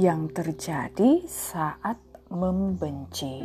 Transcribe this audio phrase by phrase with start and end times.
[0.00, 2.00] yang terjadi saat
[2.32, 3.44] membenci.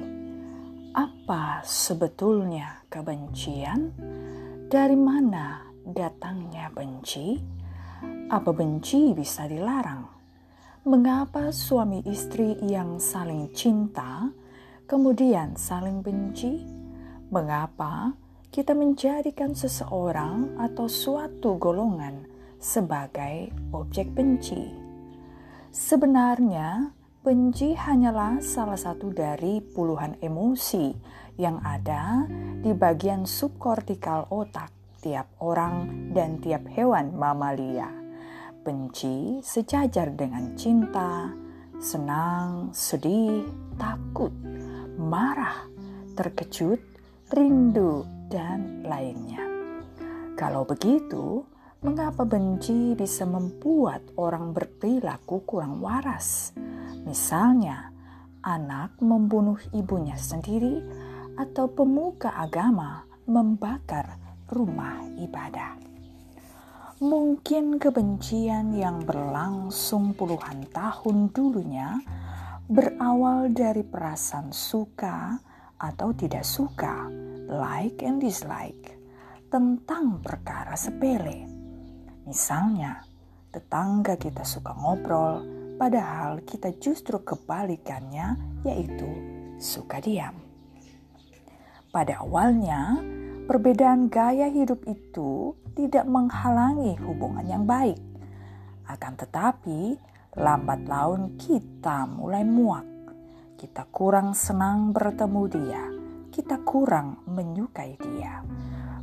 [0.96, 3.92] Apa sebetulnya kebencian?
[4.72, 7.36] Dari mana datangnya benci?
[8.32, 10.08] Apa benci bisa dilarang?
[10.88, 14.32] Mengapa suami istri yang saling cinta
[14.88, 16.64] kemudian saling benci?
[17.36, 18.16] Mengapa
[18.48, 22.24] kita menjadikan seseorang atau suatu golongan
[22.64, 24.85] sebagai objek benci?
[25.76, 30.96] Sebenarnya, benci hanyalah salah satu dari puluhan emosi
[31.36, 32.24] yang ada
[32.64, 34.72] di bagian subkortikal otak
[35.04, 37.92] tiap orang dan tiap hewan mamalia.
[38.64, 41.36] Benci sejajar dengan cinta,
[41.76, 43.44] senang, sedih,
[43.76, 44.32] takut,
[44.96, 45.68] marah,
[46.16, 46.80] terkejut,
[47.36, 49.44] rindu, dan lainnya.
[50.40, 51.44] Kalau begitu,
[51.86, 56.50] Mengapa benci bisa membuat orang berperilaku kurang waras?
[57.06, 57.94] Misalnya,
[58.42, 60.82] anak membunuh ibunya sendiri
[61.38, 64.18] atau pemuka agama membakar
[64.50, 65.78] rumah ibadah.
[67.06, 72.02] Mungkin kebencian yang berlangsung puluhan tahun dulunya
[72.66, 75.38] berawal dari perasaan suka
[75.78, 77.06] atau tidak suka,
[77.46, 78.98] like and dislike,
[79.54, 81.55] tentang perkara sepele
[82.26, 83.06] Misalnya,
[83.54, 85.46] tetangga kita suka ngobrol,
[85.78, 88.34] padahal kita justru kebalikannya,
[88.66, 89.06] yaitu
[89.62, 90.34] suka diam.
[91.94, 93.00] Pada awalnya,
[93.46, 98.02] perbedaan gaya hidup itu tidak menghalangi hubungan yang baik.
[98.90, 99.96] Akan tetapi,
[100.34, 102.84] lambat laun kita mulai muak.
[103.56, 105.84] Kita kurang senang bertemu dia.
[106.34, 108.44] Kita kurang menyukai dia.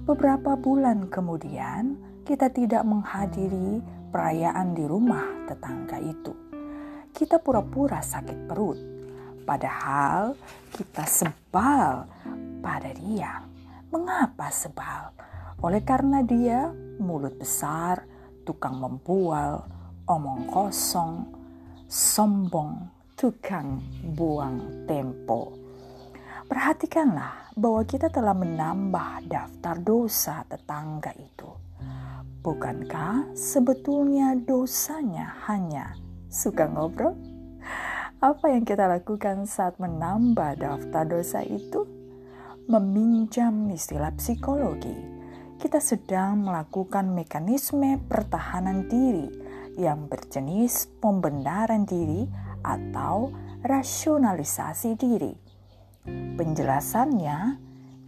[0.04, 3.82] Beberapa bulan kemudian, kita tidak menghadiri
[4.14, 6.30] perayaan di rumah tetangga itu.
[7.10, 8.78] Kita pura-pura sakit perut,
[9.42, 10.38] padahal
[10.70, 12.06] kita sebal
[12.62, 13.42] pada dia.
[13.90, 15.12] Mengapa sebal?
[15.66, 16.70] Oleh karena dia
[17.02, 18.06] mulut besar,
[18.46, 19.66] tukang membual,
[20.06, 21.27] omong kosong,
[21.90, 22.86] sombong,
[23.18, 23.82] tukang
[24.14, 25.52] buang tempo.
[26.46, 31.71] Perhatikanlah bahwa kita telah menambah daftar dosa tetangga itu
[32.42, 35.95] Bukankah sebetulnya dosanya hanya
[36.27, 37.14] suka ngobrol?
[38.19, 41.86] Apa yang kita lakukan saat menambah daftar dosa itu?
[42.67, 44.91] Meminjam istilah psikologi,
[45.63, 49.30] kita sedang melakukan mekanisme pertahanan diri
[49.79, 52.27] yang berjenis pembenaran diri
[52.67, 53.30] atau
[53.63, 55.30] rasionalisasi diri.
[56.35, 57.39] Penjelasannya,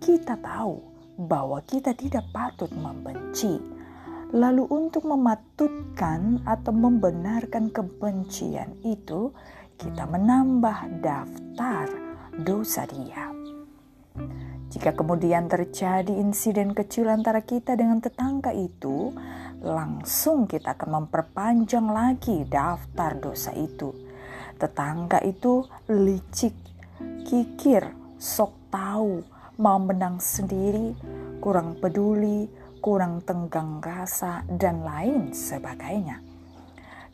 [0.03, 0.83] kita tahu
[1.23, 3.74] bahwa kita tidak patut membenci
[4.35, 9.31] Lalu untuk mematutkan atau membenarkan kebencian itu,
[9.79, 11.87] kita menambah daftar
[12.43, 13.31] dosa dia.
[14.75, 19.15] Jika kemudian terjadi insiden kecil antara kita dengan tetangga itu,
[19.63, 23.95] langsung kita akan memperpanjang lagi daftar dosa itu.
[24.59, 26.59] Tetangga itu licik,
[27.23, 27.87] kikir,
[28.19, 29.23] sok tahu,
[29.63, 30.99] mau menang sendiri,
[31.39, 32.51] kurang peduli,
[32.85, 36.21] kurang tenggang rasa, dan lain sebagainya.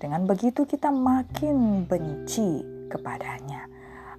[0.03, 2.59] Dengan begitu, kita makin benci
[2.91, 3.71] kepadanya.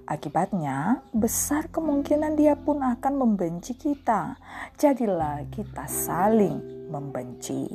[0.08, 4.40] Akibatnya, besar kemungkinan dia pun akan membenci kita.
[4.80, 7.68] Jadilah kita saling membenci.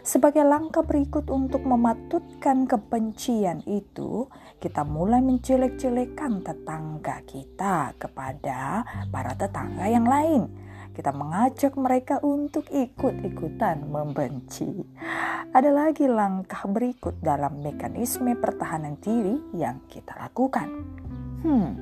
[0.00, 4.24] Sebagai langkah berikut untuk mematutkan kebencian itu,
[4.56, 10.61] kita mulai menjelek-jelekan tetangga kita kepada para tetangga yang lain
[10.92, 14.68] kita mengajak mereka untuk ikut-ikutan membenci.
[15.52, 20.68] Ada lagi langkah berikut dalam mekanisme pertahanan diri yang kita lakukan.
[21.42, 21.72] Hmm,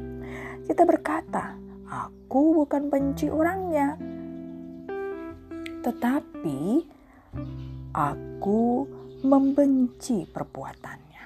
[0.66, 1.58] kita berkata,
[1.90, 3.98] aku bukan benci orangnya,
[5.82, 6.86] tetapi
[7.90, 8.62] aku
[9.26, 11.24] membenci perbuatannya.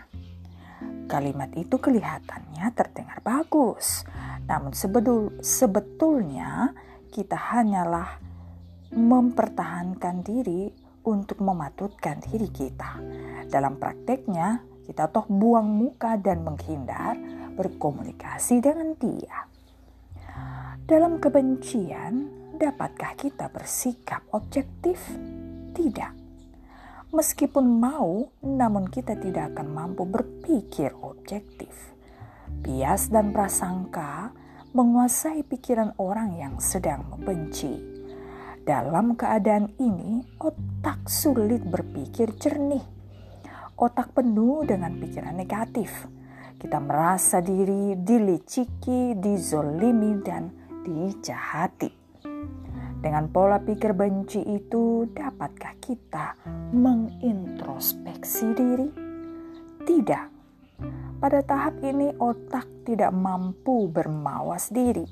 [1.04, 4.08] Kalimat itu kelihatannya terdengar bagus,
[4.48, 6.72] namun sebetul, sebetulnya
[7.14, 8.18] kita hanyalah
[8.90, 10.66] mempertahankan diri
[11.06, 12.98] untuk mematutkan diri kita.
[13.46, 17.14] Dalam prakteknya, kita toh buang muka dan menghindar
[17.54, 19.46] berkomunikasi dengan dia.
[20.82, 22.26] Dalam kebencian,
[22.58, 24.98] dapatkah kita bersikap objektif?
[25.70, 26.12] Tidak.
[27.14, 31.94] Meskipun mau, namun kita tidak akan mampu berpikir objektif.
[32.58, 34.34] Bias dan prasangka
[34.74, 37.78] menguasai pikiran orang yang sedang membenci.
[38.66, 42.82] Dalam keadaan ini, otak sulit berpikir jernih.
[43.78, 46.10] Otak penuh dengan pikiran negatif.
[46.58, 50.50] Kita merasa diri diliciki, dizolimi, dan
[50.82, 52.02] dijahati.
[52.98, 56.34] Dengan pola pikir benci itu, dapatkah kita
[56.74, 58.88] mengintrospeksi diri?
[59.86, 60.33] Tidak.
[61.24, 65.08] Pada tahap ini, otak tidak mampu bermawas diri.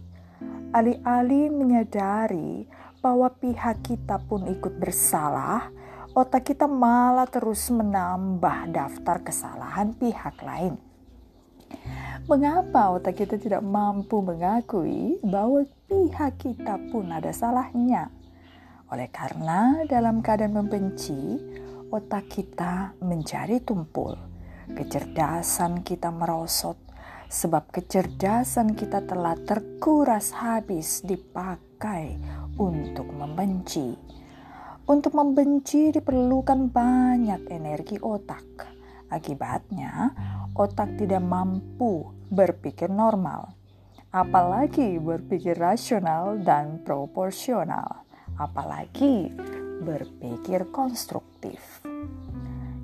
[0.76, 2.68] Alih-alih menyadari
[3.00, 5.72] bahwa pihak kita pun ikut bersalah,
[6.12, 10.76] otak kita malah terus menambah daftar kesalahan pihak lain.
[12.28, 18.12] Mengapa otak kita tidak mampu mengakui bahwa pihak kita pun ada salahnya?
[18.92, 21.40] Oleh karena dalam keadaan membenci,
[21.88, 24.31] otak kita menjadi tumpul.
[24.70, 26.78] Kecerdasan kita merosot
[27.32, 32.20] sebab kecerdasan kita telah terkuras habis dipakai
[32.60, 33.96] untuk membenci.
[34.84, 38.68] Untuk membenci diperlukan banyak energi otak.
[39.08, 40.12] Akibatnya,
[40.52, 43.56] otak tidak mampu berpikir normal,
[44.12, 48.04] apalagi berpikir rasional dan proporsional,
[48.36, 49.32] apalagi
[49.84, 51.84] berpikir konstruktif.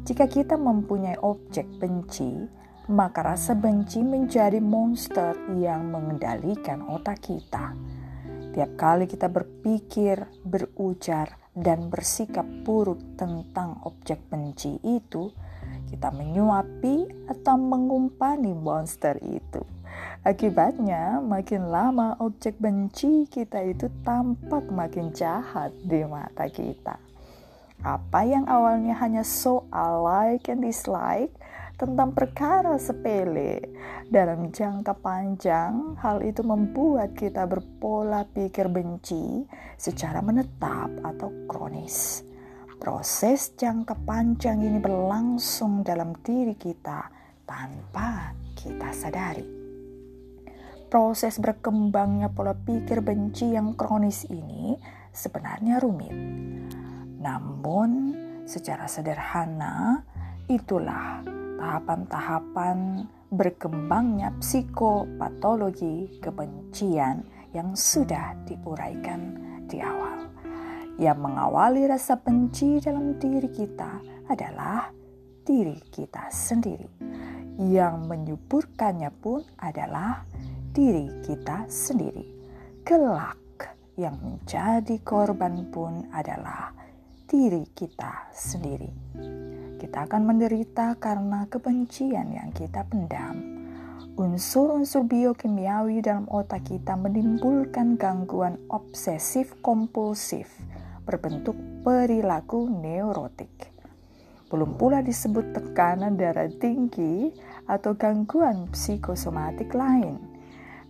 [0.09, 2.33] Jika kita mempunyai objek benci,
[2.89, 7.77] maka rasa benci menjadi monster yang mengendalikan otak kita.
[8.57, 15.29] Tiap kali kita berpikir, berujar, dan bersikap buruk tentang objek benci itu,
[15.93, 19.61] kita menyuapi atau mengumpani monster itu.
[20.25, 27.08] Akibatnya, makin lama objek benci kita itu tampak makin jahat di mata kita.
[27.87, 31.31] Apa yang awalnya hanya soal like and dislike
[31.79, 33.63] tentang perkara sepele.
[34.11, 39.47] Dalam jangka panjang, hal itu membuat kita berpola pikir benci
[39.79, 42.27] secara menetap atau kronis.
[42.83, 47.07] Proses jangka panjang ini berlangsung dalam diri kita
[47.47, 49.47] tanpa kita sadari.
[50.91, 54.75] Proses berkembangnya pola pikir benci yang kronis ini
[55.15, 56.58] sebenarnya rumit.
[57.19, 58.15] Namun,
[58.47, 60.07] secara sederhana,
[60.47, 61.21] itulah
[61.59, 69.37] tahapan-tahapan berkembangnya psikopatologi kebencian yang sudah diuraikan
[69.69, 70.31] di awal.
[70.99, 74.91] Yang mengawali rasa benci dalam diri kita adalah
[75.47, 76.89] diri kita sendiri.
[77.59, 80.23] Yang menyuburkannya pun adalah
[80.75, 82.27] diri kita sendiri.
[82.87, 83.39] Kelak
[83.99, 86.71] yang menjadi korban pun adalah
[87.29, 89.09] diri kita sendiri
[89.79, 93.63] kita akan menderita karena kebencian yang kita pendam.
[94.19, 100.51] Unsur-unsur biokimiawi dalam otak kita menimbulkan gangguan obsesif kompulsif
[101.07, 101.55] berbentuk
[101.87, 103.71] perilaku neurotik.
[104.51, 107.31] Belum pula disebut tekanan darah tinggi
[107.71, 110.19] atau gangguan psikosomatik lain.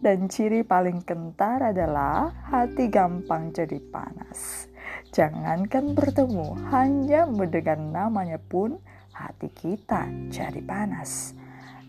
[0.00, 4.70] Dan ciri paling kentar adalah hati gampang jadi panas.
[5.10, 8.76] Jangankan bertemu, hanya mendengar namanya pun
[9.16, 11.34] hati kita jadi panas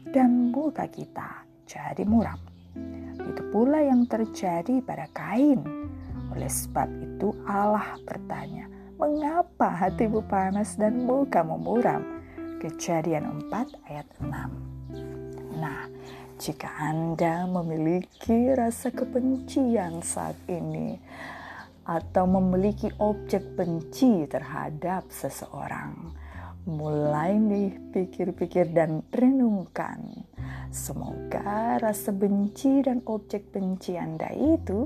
[0.09, 2.39] dan muka kita jadi muram.
[3.19, 5.61] Itu pula yang terjadi pada Kain.
[6.33, 8.65] Oleh sebab itu Allah bertanya,
[8.97, 12.01] "Mengapa hatimu panas dan mukamu muram?"
[12.59, 14.51] Kejadian 4 ayat 6.
[15.59, 15.87] Nah,
[16.39, 20.99] jika Anda memiliki rasa kebencian saat ini,
[21.89, 26.13] atau memiliki objek benci terhadap seseorang.
[26.69, 30.29] Mulai nih pikir-pikir dan renungkan.
[30.69, 34.85] Semoga rasa benci dan objek benci Anda itu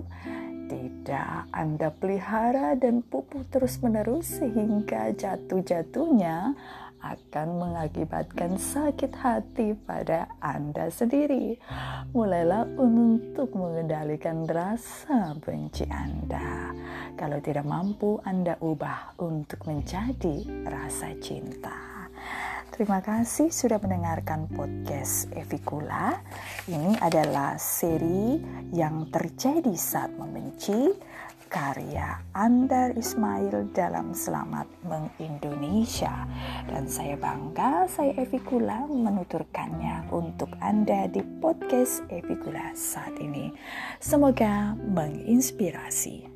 [0.71, 6.55] tidak Anda pelihara dan pupuk terus-menerus sehingga jatuh-jatuhnya
[7.03, 11.59] akan mengakibatkan sakit hati pada Anda sendiri.
[12.15, 16.71] Mulailah untuk mengendalikan rasa benci Anda.
[17.19, 21.93] Kalau tidak mampu, Anda ubah untuk menjadi rasa cinta.
[22.73, 26.17] Terima kasih sudah mendengarkan podcast Evikula.
[26.65, 28.41] Ini adalah seri
[28.73, 30.89] yang terjadi saat membenci
[31.53, 36.25] karya Andar Ismail dalam Selamat Mengindonesia.
[36.65, 43.53] Dan saya bangga saya Evikula menuturkannya untuk Anda di podcast Evikula saat ini.
[44.01, 46.32] Semoga menginspirasi.